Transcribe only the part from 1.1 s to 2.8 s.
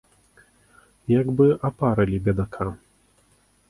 Як бы апарылі бедака.